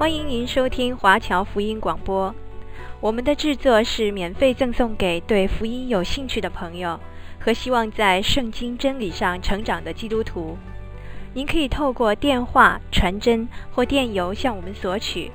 [0.00, 2.34] 欢迎您收听华侨福音广播。
[3.02, 6.98] 我们的制作是免费赠送给对福音有兴趣的朋友
[7.38, 10.56] 和希望在圣经真理上成长的基督徒。
[11.34, 15.30] 您可以透过电话、传真或电邮向我们索取。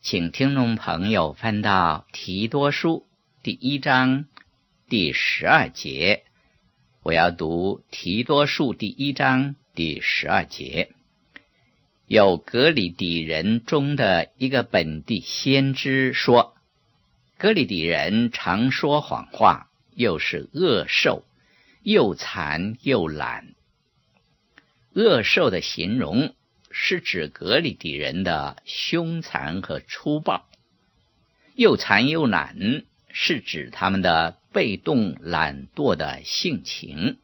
[0.00, 3.06] 请听众朋友翻到提多书
[3.42, 4.26] 第一章。
[4.86, 6.24] 第十二节，
[7.02, 10.90] 我要读提多书第一章第十二节。
[12.06, 16.54] 有格里底人中的一个本地先知说
[17.38, 21.24] ：“格里底人常说谎话，又是恶兽，
[21.82, 23.54] 又残又懒。”
[24.92, 26.34] 恶兽的形容
[26.70, 30.46] 是指格里底人的凶残和粗暴，
[31.54, 34.36] 又残又懒是指他们的。
[34.54, 37.18] 被动懒惰的性情，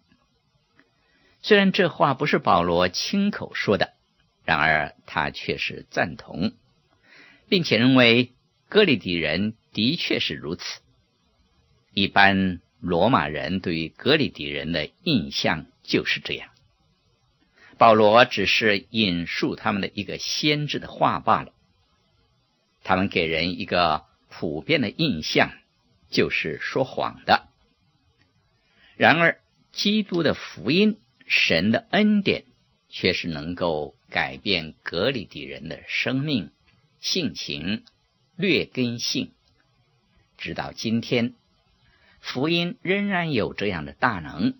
[1.42, 3.92] 虽然这话不是保罗亲口说的，
[4.44, 6.52] 然而他却是赞同，
[7.48, 8.32] 并且认为
[8.68, 10.80] 革哩底人的确是如此。
[11.94, 16.50] 一般罗马人对于革哩底人的印象就是这样。
[17.78, 21.52] 保罗只是引述他们的一个先知的话罢了，
[22.82, 25.52] 他们给人一个普遍的印象。
[26.10, 27.48] 就是说谎的。
[28.96, 29.40] 然而，
[29.72, 32.44] 基督的福音、神的恩典，
[32.88, 36.50] 却是能够改变格里底人的生命、
[37.00, 37.84] 性情、
[38.36, 39.32] 劣根性。
[40.36, 41.34] 直到今天，
[42.20, 44.54] 福音仍然有这样的大能。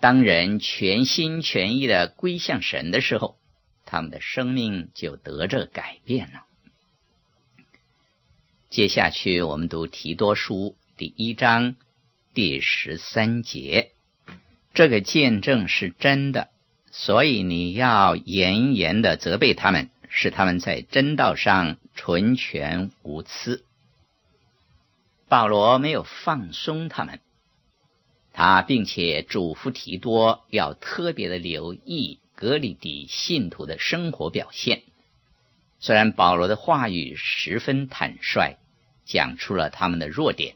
[0.00, 3.38] 当人全心全意的归向神的时候，
[3.84, 6.46] 他们的生命就得着改变了。
[8.72, 11.76] 接下去，我们读提多书第一章
[12.32, 13.90] 第十三节。
[14.72, 16.48] 这个见证是真的，
[16.90, 23.62] 所以你要严严的责备他们，使他们在真道上纯全无疵。
[25.28, 27.20] 保罗没有放松他们，
[28.32, 34.82] 他并且嘱咐提多要特别的留意格里底信徒的生活表现。
[35.78, 38.56] 虽然保罗的话语十分坦率。
[39.04, 40.54] 讲出了他们的弱点，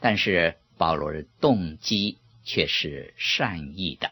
[0.00, 4.10] 但是保罗的动机却是善意的。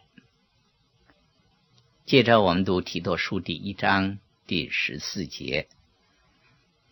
[2.05, 5.67] 接着我们读提多书第一章第十四节：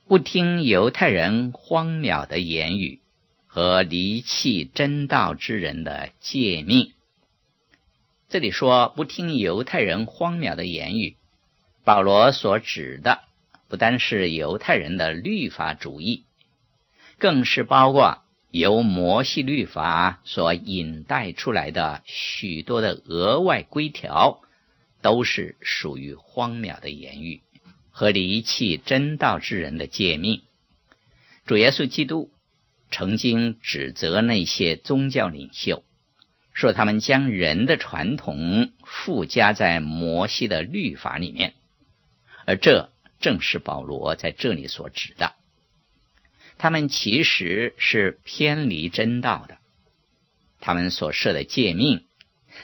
[0.08, 3.00] 不听犹太人荒谬的言语
[3.46, 6.92] 和离弃真道之人的诫命。
[8.28, 11.16] 这里说不听犹太人荒谬的言语，
[11.84, 13.22] 保罗所指的
[13.68, 16.24] 不单是犹太人的律法主义。
[17.18, 24.40] 更是包括由摩西律法所引带出来的许多的额外规条，
[25.02, 27.40] 都是属于荒谬的言语
[27.90, 30.42] 和离弃真道之人的诫命。
[31.46, 32.30] 主耶稣基督
[32.90, 35.84] 曾经指责那些宗教领袖，
[36.52, 41.54] 说他们将人的传统附加在摩西的律法里面，
[42.46, 42.90] 而这
[43.20, 45.34] 正是保罗在这里所指的。
[46.58, 49.58] 他们其实是偏离真道的，
[50.60, 52.04] 他们所设的诫命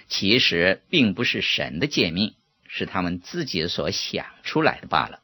[0.08, 2.34] 其实并不是神的诫命，
[2.66, 5.20] 是他们自己所想出来的罢了。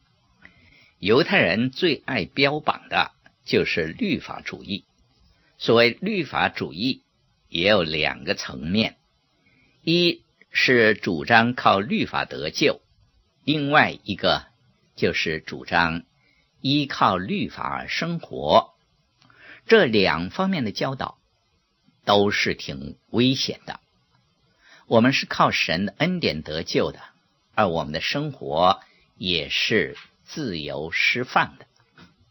[0.98, 3.12] 犹太人最爱标榜的
[3.44, 4.84] 就是律法主义。
[5.58, 7.02] 所谓律法主义，
[7.48, 8.96] 也有两个层面：
[9.82, 12.80] 一是主张靠律法得救，
[13.44, 14.46] 另外一个
[14.96, 16.02] 就是主张
[16.68, 18.74] 依靠律法而生活。
[19.66, 21.16] 这两方面的教导
[22.04, 23.78] 都是挺危险的。
[24.88, 27.00] 我们是靠神的恩典得救的，
[27.54, 28.80] 而我们的生活
[29.16, 31.66] 也是自由释放的，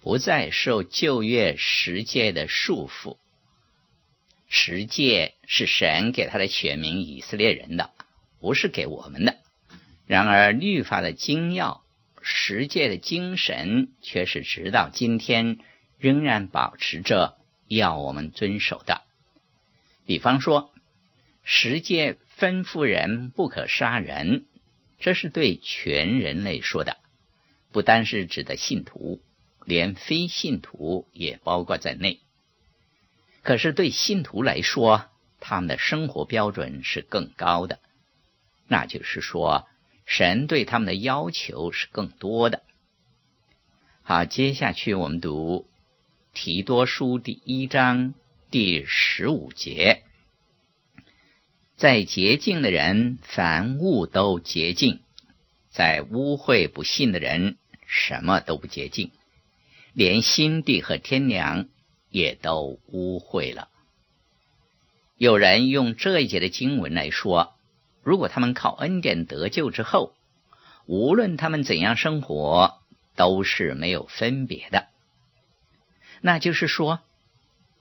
[0.01, 3.15] 不再受旧约十诫的束缚。
[4.49, 7.91] 十诫是神给他的选民以色列人的，
[8.41, 9.37] 不是给我们的。
[10.05, 11.84] 然而律法的精要、
[12.27, 15.59] 十诫的精神，却是直到今天
[15.99, 17.37] 仍然保持着
[17.67, 19.03] 要我们遵守的。
[20.05, 20.73] 比方说，
[21.43, 22.17] 十诫。
[22.37, 24.43] 吩咐人不可杀人，
[24.99, 26.97] 这是对全人类说的，
[27.71, 29.21] 不单是指的信徒，
[29.63, 32.19] 连非信徒也包括在内。
[33.41, 35.05] 可是对信徒来说，
[35.39, 37.79] 他们的生活标准是更高的，
[38.67, 39.65] 那就是说，
[40.05, 42.63] 神对他们的要求是更多的。
[44.03, 45.67] 好，接下去我们读
[46.33, 48.13] 提多书第一章
[48.51, 50.03] 第十五节。
[51.75, 54.99] 在洁净的人，凡物都洁净；
[55.69, 59.11] 在污秽不信的人，什么都不洁净，
[59.91, 61.67] 连心地和天良
[62.09, 63.69] 也都污秽了。
[65.17, 67.54] 有人用这一节的经文来说，
[68.05, 70.13] 如果他们靠恩典得救之后，
[70.85, 72.77] 无论他们怎样生活，
[73.15, 74.85] 都是没有分别的。
[76.21, 76.99] 那就是说，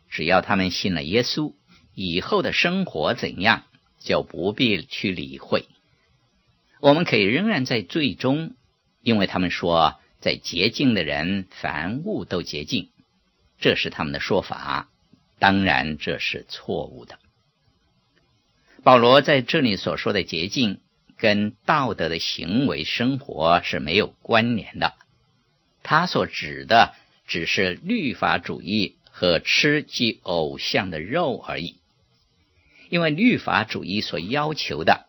[0.09, 1.53] 只要他们信了耶稣，
[1.94, 3.65] 以后的生活怎样？
[4.00, 5.67] 就不必去理会，
[6.81, 8.55] 我们可以仍然在最终，
[9.00, 12.91] 因为他们说，在洁净的人，凡物都洁净，
[13.59, 14.88] 这是他们的说法。
[15.38, 17.19] 当然，这是错误的。
[18.84, 20.78] 保罗在这里所说的洁净，
[21.16, 24.92] 跟道德的行为生活是没有关联的，
[25.82, 26.94] 他所指的
[27.26, 31.78] 只是律法主义和吃祭偶像的肉而已。
[32.90, 35.06] 因为律法主义所要求的，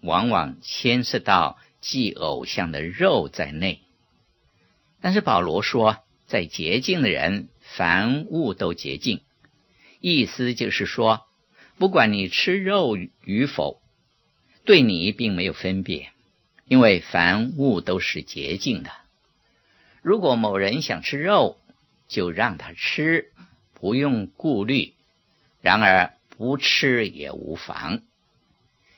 [0.00, 3.82] 往往牵涉到祭偶像的肉在内。
[5.02, 9.20] 但是保罗说，在洁净的人，凡物都洁净，
[10.00, 11.26] 意思就是说，
[11.80, 13.80] 不管你吃肉与否，
[14.66, 16.10] 对你并没有分别，
[16.66, 18.90] 因为凡物都是洁净的。
[20.02, 21.56] 如果某人想吃肉，
[22.06, 23.32] 就让他吃，
[23.72, 24.92] 不用顾虑。
[25.62, 28.02] 然而，不吃也无妨。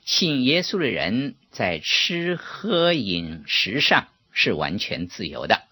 [0.04, 5.62] 信耶稣的人在吃喝饮食上是完全自由的，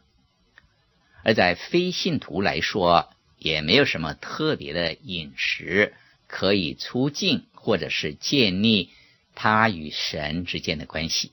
[1.24, 5.92] 而在非信徒来说，也没有什么特别的饮食
[6.30, 8.90] 可以促进或者是建立
[9.34, 11.32] 他与神之间的关系，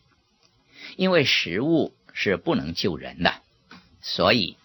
[0.96, 3.42] 因为食物是不能救人的。
[4.02, 4.58] 所以，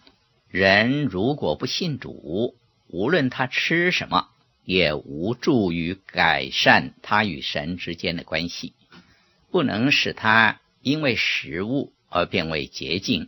[0.49, 2.55] 人如果不信主，
[2.87, 4.29] 无论他吃什么。
[4.65, 8.71] 也无助于改善他与神之间的关系，
[9.51, 13.27] 不能使他因为食物而变为洁净。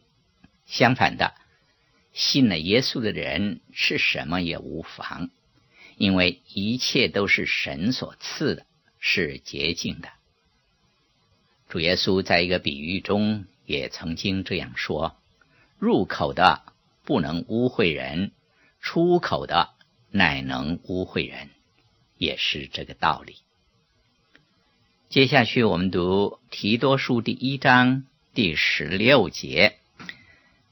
[0.66, 1.34] 相反的，
[2.14, 5.30] 信了耶稣的人吃什么也无妨，
[5.98, 8.66] 因为一切都是神所赐的，
[9.00, 10.10] 是洁净的。
[11.70, 15.16] 主耶稣在一个比喻中也曾经这样说
[15.80, 16.62] ：“入口的
[17.04, 18.32] 不能污秽人，
[18.82, 19.72] 出口的。”
[20.12, 21.50] 乃能污秽人，
[22.18, 23.36] 也是这个道理。
[25.10, 29.76] 接下去我们读提多书第一章第十六节，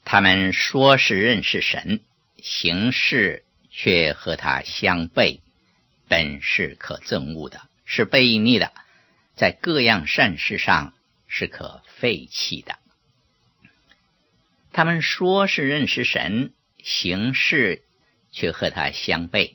[0.05, 1.99] 他们说是认识神，
[2.41, 5.41] 行事却和他相悖，
[6.07, 8.71] 本是可憎恶的，是悖逆的，
[9.35, 10.93] 在各样善事上
[11.27, 12.77] 是可废弃的。
[14.71, 17.83] 他们说是认识神，行事。
[18.35, 19.53] 却和他相悖。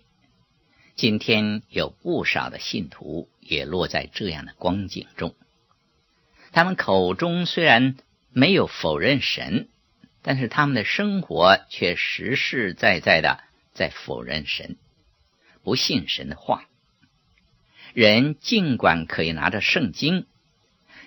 [0.95, 5.35] 今天有不少的信徒也落在这样的光景中。
[6.53, 7.97] 他们口中虽然
[8.31, 9.69] 没有否认神，
[10.23, 13.41] 但是他们的生活却实实在在的
[13.79, 14.77] 在否认神，
[15.63, 16.65] 不信神的话。
[17.95, 20.27] 人尽管可以拿着圣经，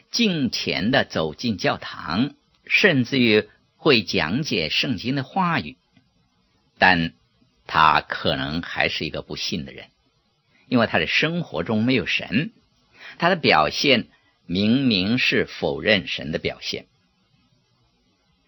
[0.10, 2.34] 敬虔的走进教堂，
[2.66, 5.75] 甚至于会讲解圣经的话语，
[6.78, 7.13] 但
[7.68, 9.88] 他可能还是一个不信的人，
[10.70, 12.54] 因为他的生活中没有神，
[13.20, 14.08] 他的表现
[14.46, 16.88] 明明是否认神的表现。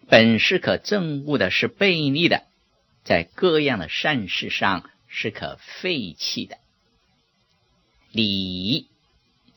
[0.08, 2.44] 本是可憎恶的，是悖逆的，
[3.04, 6.56] 在各样的善事上是可废弃的。
[8.10, 8.88] 礼仪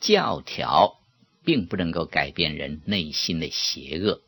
[0.01, 1.00] 教条
[1.46, 4.22] 并不能够改变人内心的邪恶，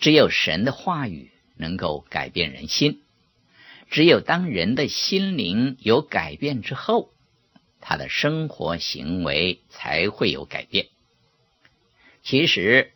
[0.00, 3.02] 只有神的话语能够改变人心。
[3.88, 7.10] 只有当人的心灵有改变之后，
[7.80, 10.88] 他的生活行为才会有改变。
[12.22, 12.92] 其实，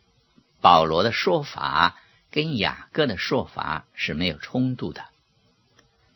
[0.61, 1.97] 保罗的说法。
[2.29, 5.05] 跟雅各的说法是没有冲突的，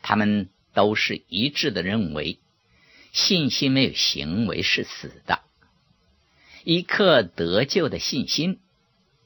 [0.02, 2.38] 他们都是一致的认为，
[3.12, 5.42] 信心没有行为是死的。
[6.64, 8.58] 一刻得救的信心，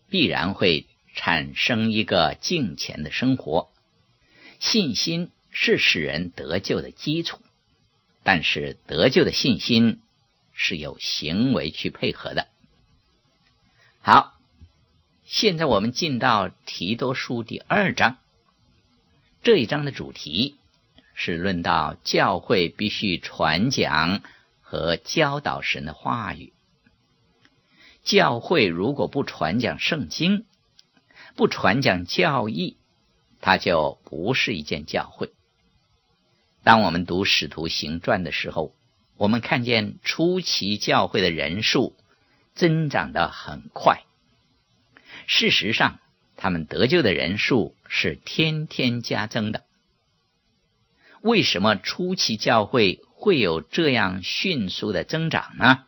[0.08, 3.70] 必然会产生一个敬虔的生活。
[4.60, 7.40] 信心是使人得救的基础，
[8.22, 10.00] 但是得救的信心
[10.52, 12.48] 是有行为去配合的。
[14.00, 14.38] 好。
[15.24, 18.18] 现在我们进到提多书第二章，
[19.42, 20.56] 这一章的主题
[21.14, 24.22] 是论到教会必须传讲
[24.60, 26.52] 和教导神的话语。
[28.02, 30.44] 教会如果不传讲圣经，
[31.36, 32.76] 不传讲教义，
[33.40, 35.30] 它就不是一件教会。
[36.64, 38.74] 当我们读《使徒行传》的时候，
[39.16, 41.96] 我们看见初期教会的人数
[42.54, 44.02] 增长的很快。
[45.26, 46.00] 事实上，
[46.36, 49.64] 他们得救的人数是天天加增的。
[51.22, 55.84] 为什么初期教会会有这样迅速的增长呢？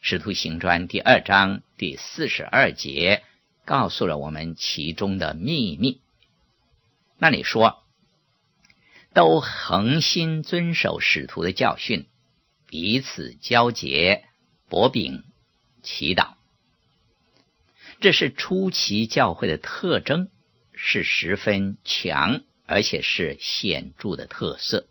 [0.00, 3.24] 使徒行传第二章第四十二节
[3.64, 6.00] 告诉了我们其中的秘密。
[7.18, 7.82] 那里说，
[9.12, 12.06] 都恒心遵守使徒的教训，
[12.68, 14.24] 彼此交结，
[14.70, 15.24] 擘饼，
[15.82, 16.34] 祈祷。
[18.00, 20.30] 这是初期教会的特征，
[20.74, 24.86] 是十分强而且是显著的特色。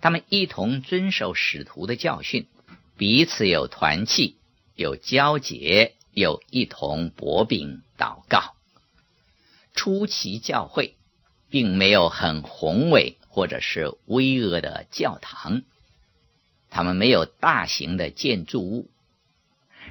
[0.00, 2.46] 他们一同遵守使徒的教训，
[2.96, 4.36] 彼此有团契，
[4.74, 8.56] 有交结，有一同擘饼祷告。
[9.74, 10.96] 初期教会
[11.50, 15.62] 并没有很宏伟或者是巍峨的教堂，
[16.68, 18.90] 他们没有大型的建筑物。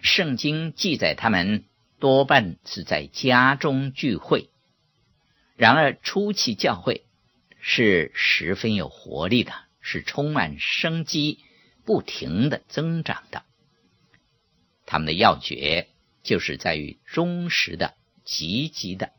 [0.02, 1.64] 圣经记载，他们
[2.00, 4.50] 多半是在家中聚会。
[5.58, 7.06] 然而，初期教会
[7.60, 11.40] 是十分有活力的，是充满生机、
[11.84, 13.44] 不停的增长的。
[14.86, 15.90] 他们的要诀
[16.24, 19.12] 就是在于忠实的、积极的、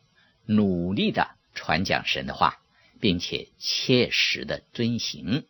[0.47, 2.61] 努力的传讲神的话，
[3.01, 5.45] 并且切实的遵行。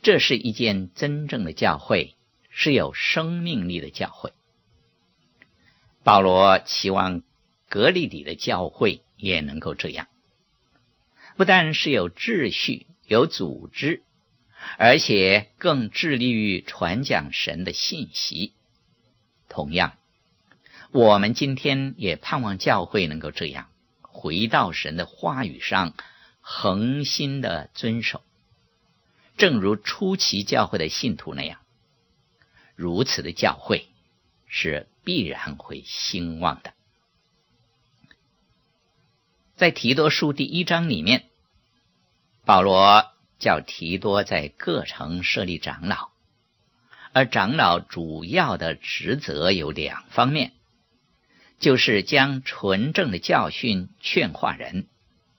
[0.00, 2.14] 这是一件真正的教会。
[2.58, 4.32] 是有生命力的教会。
[6.02, 7.20] 保罗期望
[7.68, 10.08] 格里底的教会也能够这样，
[11.36, 14.02] 不但是有秩序、有组织，
[14.78, 18.52] 而且更致力于传讲神的信息。
[19.48, 19.96] 同样，
[20.92, 23.68] 我们今天也盼望教会能够这样，
[24.02, 25.94] 回到神的话语上，
[26.40, 28.22] 恒心的遵守，
[29.36, 31.60] 正如初期教会的信徒那样。
[32.74, 33.88] 如此的教会
[34.46, 36.74] 是必然会兴旺的。
[39.56, 41.24] 在提多书第一章里面，
[42.44, 43.06] 保罗
[43.38, 46.10] 叫提多在各城设立长老，
[47.14, 50.52] 而长老主要的职责有两方面，
[51.58, 54.88] 就是将纯正的教训劝化人，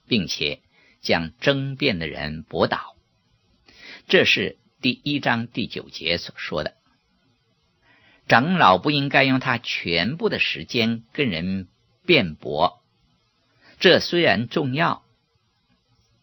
[0.08, 0.62] 并且
[1.00, 2.96] 将争辩的人驳倒。
[4.08, 6.74] 这是第一章第九节所说的。
[8.26, 11.68] 长老不应该用他全部的时间跟人
[12.04, 12.82] 辩驳，
[13.80, 15.04] 这虽然重要，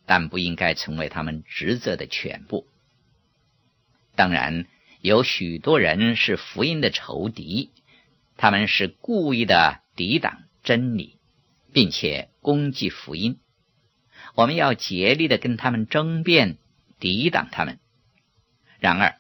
[0.06, 2.68] 但不应该成为他们职责的全部。
[4.16, 4.66] 当然，
[5.02, 7.72] 有许多人是福音的仇敌，
[8.38, 11.18] 他们是故意的抵挡真理，
[11.72, 13.40] 并且攻击福音。
[14.34, 16.58] 我们要竭力的跟他们争辩，
[17.00, 17.80] 抵挡他们。
[18.80, 19.16] 然而，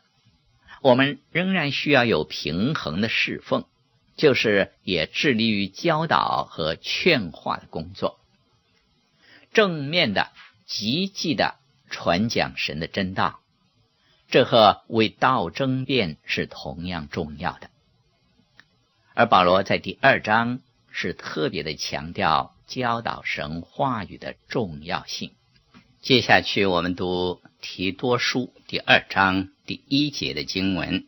[0.82, 3.66] 我们仍然需要有平衡的侍奉，
[4.18, 8.20] 就是也致力于教导和劝化的工作，
[9.56, 10.32] 正面的、
[10.66, 11.56] 积极的
[11.90, 13.40] 传讲神的真道，
[14.28, 17.70] 这和为道争辩是同样重要的。
[19.14, 20.60] 而保罗在第二章
[20.92, 25.32] 是特别的强调教导神话语的重要性。
[26.02, 31.08] 接下去我们读提多书第二章第一节的经文，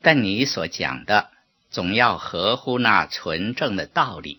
[0.00, 1.30] 但你所讲的
[1.70, 4.38] 总要合乎那纯正的道理。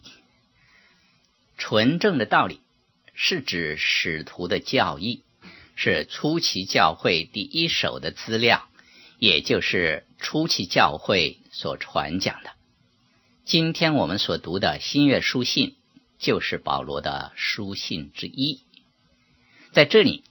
[1.57, 2.61] 纯正的道理
[3.21, 5.23] 是指使徒的教义，
[5.75, 8.69] 是初期教会第一手的资料，
[9.17, 12.51] 也就是初期教会所传讲的。
[13.43, 15.75] 今天我们所读的新约书信，
[16.17, 18.61] 就是保罗的书信之一。
[19.73, 20.23] 在这里，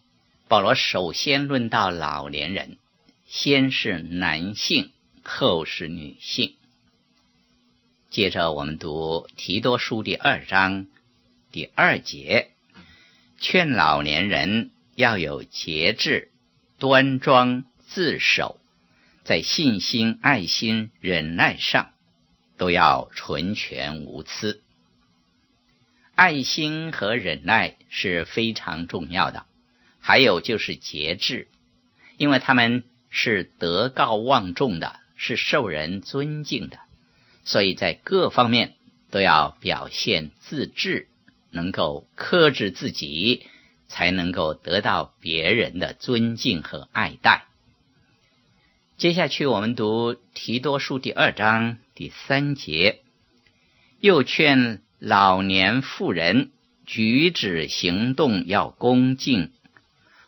[0.49, 2.79] 保罗首先论到老年人，
[3.27, 4.93] 先是男性，
[5.23, 6.55] 后是女性。
[8.09, 10.87] 接着我们读提多书第二章。
[11.51, 12.51] 第二节，
[13.41, 16.33] 劝老年人要有节制、
[16.79, 18.59] 端庄、自守，
[19.23, 21.93] 在信心、爱心、忍耐上
[22.57, 24.61] 都要纯全无疵。
[26.17, 29.47] 爱心和忍耐是非常重要的，
[30.01, 31.47] 还有就是节制，
[32.17, 36.81] 因为他们是德高望重的，是受人尊敬的，
[37.45, 38.75] 所以在各方面
[39.13, 41.07] 都要表现自制。
[41.51, 43.47] 能够克制自己，
[43.89, 47.47] 才能够得到别人的尊敬和爱戴。
[48.97, 53.01] 接下去，我们读提多书第二章第三节，
[54.01, 56.51] 又劝老年妇人
[56.85, 59.53] 举止行动要恭敬，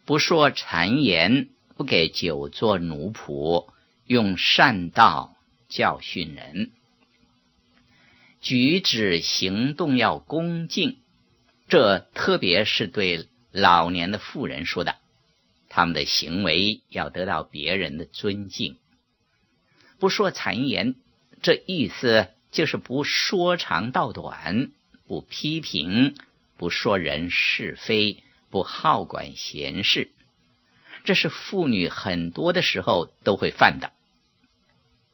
[0.04, 3.66] 不说谗言，不给酒做奴仆，
[4.06, 5.36] 用善道
[5.68, 6.70] 教训人。
[8.40, 10.96] 举止行动要恭敬。
[11.70, 14.96] 这特别是对老年的妇人说的，
[15.68, 18.76] 他们的行为要得到别人的尊敬，
[20.00, 20.96] 不说谗言。
[21.42, 24.72] 这意思就是不说长道短，
[25.06, 26.16] 不批评，
[26.56, 30.10] 不说人是非，不好管闲事。
[31.04, 33.92] 这是妇女很多的时候都会犯的。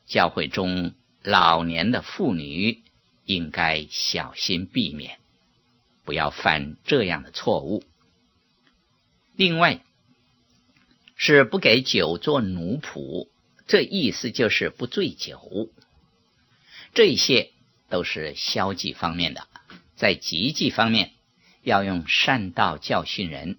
[0.06, 2.82] 教会中老年的妇女
[3.26, 5.18] 应该小心避免。
[6.06, 7.84] 不要犯这样的错误。
[9.34, 9.82] 另外，
[11.16, 13.28] 是不给酒做奴仆，
[13.66, 15.68] 这意思就是不醉酒。
[16.94, 17.50] 这些
[17.90, 19.46] 都是消极方面的，
[19.96, 21.12] 在积极方面，
[21.62, 23.58] 要用善道教训人。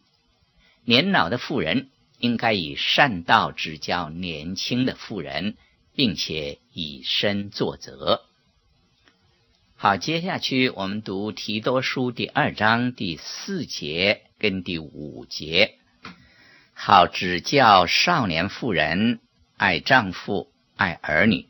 [0.86, 5.57] 年老的妇人应该以善道指教年轻的妇人，
[5.93, 8.26] 并且以身作则。
[9.79, 15.75] 好，接下去我们读提多书第二章第四节跟第五节。
[16.73, 19.19] 好，指教少年妇人
[19.55, 21.45] 爱丈夫、爱儿女，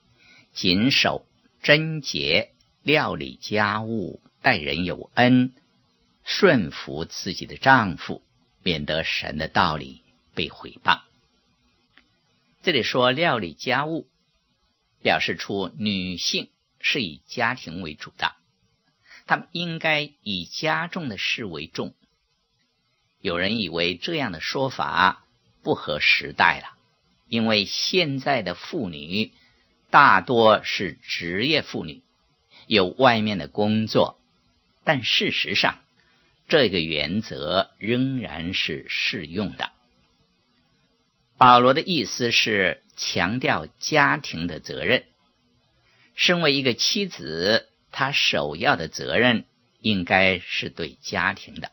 [0.51, 1.25] 谨守
[1.63, 2.51] 贞洁，
[2.83, 5.53] 料理家务，待人有恩，
[6.25, 8.21] 顺服自己的丈夫，
[8.61, 10.01] 免得神的道理
[10.35, 10.99] 被毁谤。
[12.61, 14.05] 这里说料理家务，
[15.01, 16.49] 表示出女性。
[16.79, 18.33] 是以家庭为主的，
[19.25, 21.93] 他们应该以家中的事为重。
[23.19, 25.25] 有人以为这样的说法
[25.63, 26.77] 不合时代了，
[27.27, 29.33] 因为现在的妇女
[29.89, 32.01] 大多是职业妇女，
[32.67, 34.19] 有外面的工作。
[34.83, 35.79] 但事实上，
[36.47, 39.71] 这个原则仍然是适用的。
[41.37, 45.03] 保罗的意思是强调家庭的责任。
[46.17, 49.45] 身为一个妻子，她首要的责任
[49.79, 51.71] 应该是对家庭的。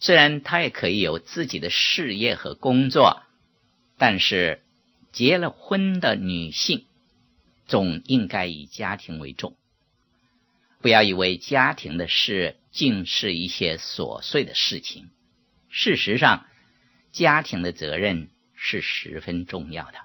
[0.00, 3.22] 虽然她也可以有自己的事业和工作，
[3.96, 4.60] 但是
[5.12, 6.84] 结了婚的女性
[7.68, 9.56] 总应该以家庭为重。
[10.80, 15.10] 不要以为家庭的事尽是一些琐碎的事情，
[15.70, 16.44] 事实上，
[17.12, 19.98] 家庭的责任是十分重要的。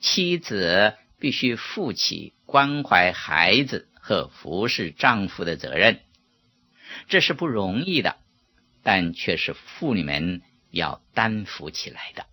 [0.00, 0.94] 妻子。
[1.18, 6.00] 必须负起关怀孩子和服侍丈夫的责任，
[7.08, 8.16] 这是不容易的，
[8.82, 12.26] 但却是妇女们要担负起来的。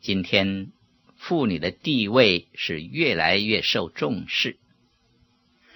[0.00, 0.72] 今天
[1.16, 4.58] 妇女的地位是越来越受重视，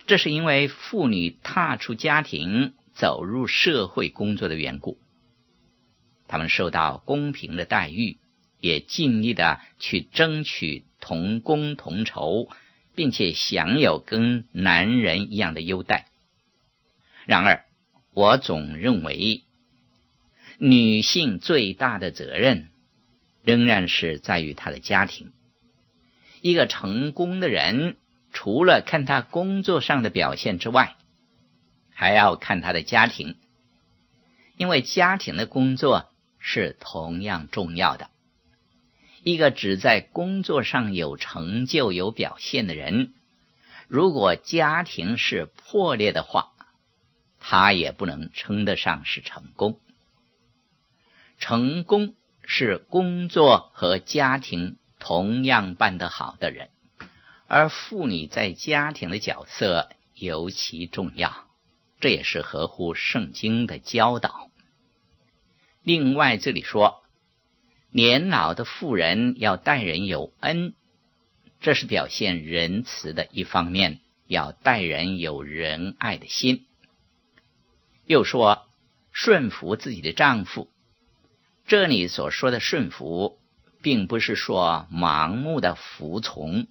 [0.07, 4.98] 这是因为妇女踏出家庭，走入社会工作的缘故，
[6.29, 8.18] 她们受到公平的待遇，
[8.64, 10.85] 也尽力的去争取。
[11.07, 12.48] 同工同酬，
[12.94, 16.07] 并且享有跟男人一样的优待。
[17.27, 17.66] 然而，
[18.14, 19.42] 我总认为，
[20.57, 22.70] 女性最大的责任
[23.42, 25.35] 仍然是在于她的家庭。
[26.40, 27.98] 一个成功的人，
[28.33, 30.96] 除了看他工作上的表现之外，
[31.92, 33.37] 还要看他的家庭，
[34.57, 38.09] 因为家庭的工作是同样重要的。
[39.24, 43.14] 一个只在工作上有成就、有表现的人，
[43.88, 46.52] 如果家庭是破裂的话，
[47.40, 49.80] 他也不能称得上是成功。
[51.38, 56.68] 成功是工作和家庭同样办得好的人，
[57.46, 61.46] 而妇女在家庭的角色尤其重要，
[61.98, 64.50] 这也是合乎圣经的教导。
[65.82, 67.04] 另外，这里说。
[67.96, 70.74] 年老的妇人要待人有恩，
[71.61, 76.66] 这是表现仁慈的一方面；要待人有仁爱的心。
[78.04, 78.66] 又说
[79.12, 80.68] 顺服自己的丈夫，
[81.68, 83.38] 这里所说的顺服，
[83.80, 86.66] 并不是说盲目的服从，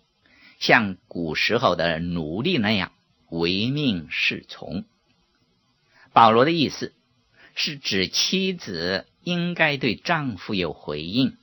[0.59, 2.91] 像古时候的奴隶那样
[3.29, 4.83] 唯命是从。
[6.12, 6.93] 保罗的意思
[7.55, 9.07] 是指妻子。
[9.23, 11.38] 应该对丈夫有回应。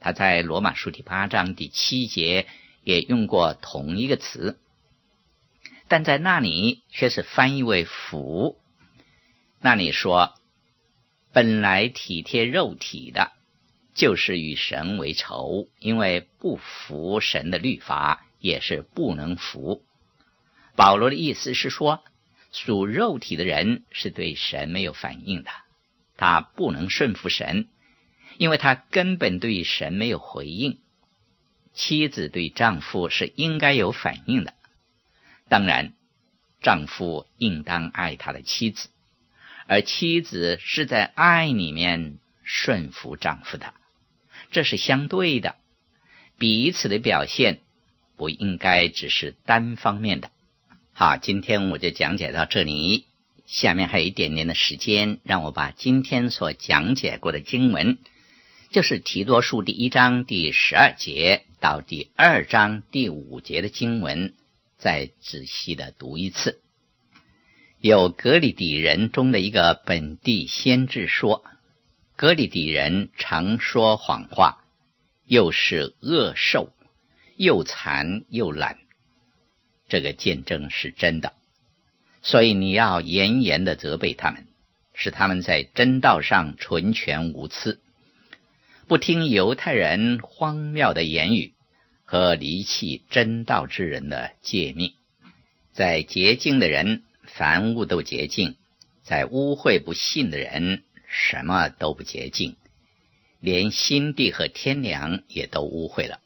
[0.00, 2.46] 他在罗马书第八章第七节
[2.82, 4.58] 也用过同一个词，
[5.86, 8.58] 但在那里却是翻译为“服”。
[9.64, 10.34] 那里说，
[11.32, 13.30] 本来体贴肉体的，
[13.94, 19.84] 就是与神为仇，因为不服神的律法，也是不能服。
[20.74, 22.02] 保罗的意思是说，
[22.50, 25.50] 属肉体的人是对神没有反应的。
[26.22, 27.66] 他不能顺服神，
[28.38, 30.78] 因为他根本对神没有回应。
[31.74, 34.54] 妻子对丈夫是应该有反应的，
[35.48, 35.94] 当然，
[36.60, 38.88] 丈夫应当爱他的妻子，
[39.66, 43.74] 而妻子是在爱里面顺服丈夫的，
[44.52, 45.56] 这是相对的，
[46.38, 47.58] 彼此的表现
[48.16, 50.30] 不应该只是单方面的。
[50.92, 53.06] 好，今天我就讲解到这里。
[53.52, 57.98] 下面还有一点点的时间，让我把今天所讲解过的经文，
[58.70, 64.32] 就是提多书第一章第十二节到第二章第五节的经文，
[64.78, 66.62] 再仔细的读一次。
[67.78, 71.44] 有格里底人中的一个本地先知说
[72.16, 74.64] ：“格里底人常说谎话，
[75.26, 76.72] 又是恶兽，
[77.36, 78.78] 又残又懒。”
[79.90, 81.34] 这个见证是真的。
[82.22, 84.46] 所以你要严严的责备他们，
[84.94, 87.80] 使他们在真道上纯全无疵，
[88.86, 91.52] 不听犹太人荒谬的言语
[92.04, 94.92] 和离弃真道之人的诫命。
[95.72, 98.54] 在洁净的人，凡物都洁净；
[99.02, 102.56] 在污秽不信的人，什么都不洁净，
[103.40, 106.20] 连心地和天良也都污秽了。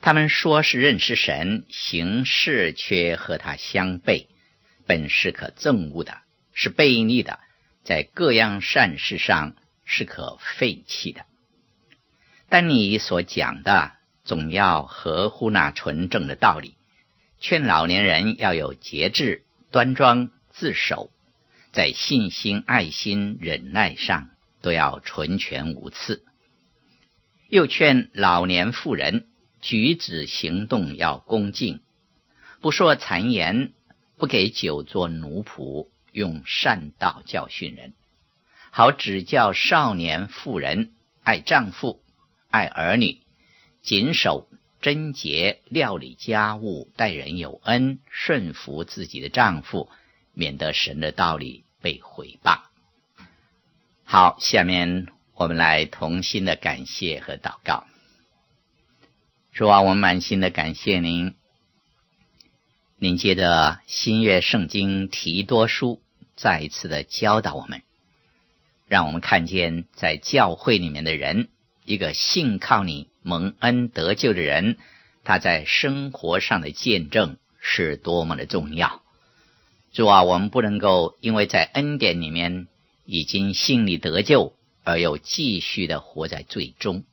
[0.00, 4.26] 他们说是认识神，行事却和他相悖。
[4.90, 6.18] 本是可憎恶的，
[6.52, 7.38] 是悖逆的，
[7.84, 11.26] 在各样善事上是可废弃的。
[12.48, 13.92] 但你所讲的，
[14.24, 16.74] 总要合乎那纯正的道理，
[17.38, 21.12] 劝老年人要有节制、端庄、自守，
[21.70, 26.24] 在信心、爱心、忍耐上都要纯全无次。
[27.48, 29.28] 又劝老年妇人
[29.60, 31.78] 举止行动要恭敬，
[32.60, 33.72] 不说谗言。
[34.20, 37.94] 不给酒做奴仆，用善道教训人，
[38.70, 40.92] 好指教少年妇人
[41.24, 42.02] 爱丈夫、
[42.50, 43.22] 爱儿女，
[43.80, 44.46] 谨守
[44.82, 49.88] 贞洁，料理家务，待人有恩，顺服自己的丈夫，
[50.34, 52.60] 免得神的道理被毁谤。
[54.04, 57.86] 好，下面我们来同心的感谢和祷告。
[59.54, 61.39] 主啊，我们满心的感谢您。
[63.02, 66.02] 您接着新约圣经提多书
[66.36, 67.80] 再一次的教导我们，
[68.88, 71.48] 让我们看见在教会里面的人，
[71.86, 74.76] 一个信靠你蒙恩得救的人，
[75.24, 79.00] 他在生活上的见证是多么的重要。
[79.94, 82.66] 主啊，我们不能够因为在恩典里面
[83.06, 84.52] 已经信你得救，
[84.84, 87.04] 而又继续的活在罪中，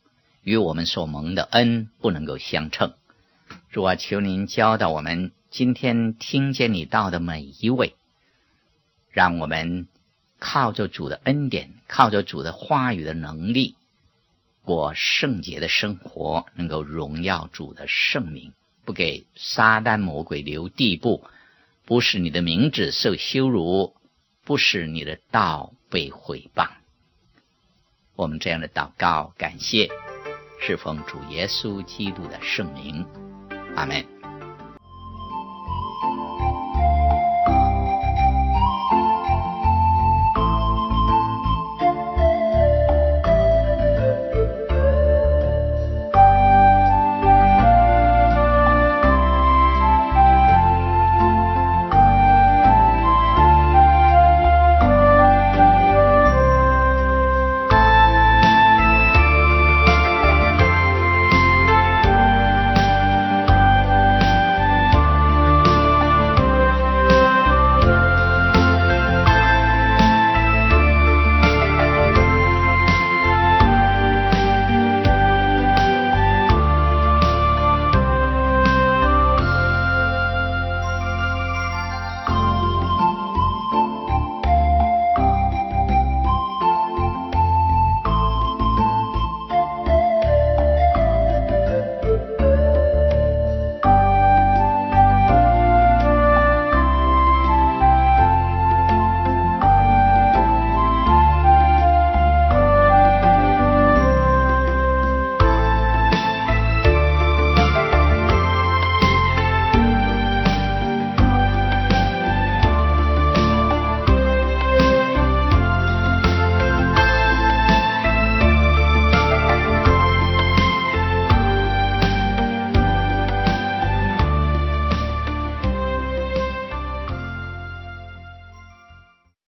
[0.44, 2.94] 与我们所蒙的恩不能够相称。
[3.72, 5.32] 主啊，求您教导我们。
[5.58, 7.96] 今天听见你道的每一位，
[9.10, 9.88] 让我们
[10.38, 13.74] 靠着主的恩典，靠着主的话语的能力，
[14.64, 18.54] 过圣洁的生活，能够荣耀主的圣名，
[18.86, 21.24] 不给撒旦魔鬼留地步，
[21.88, 23.96] 不使你的名字受羞辱，
[24.46, 26.70] 不使你的道被毁谤。
[28.16, 29.90] 我们这样的祷告，感谢，
[30.62, 33.04] 是奉主耶稣基督的圣名，
[33.76, 34.17] 阿门。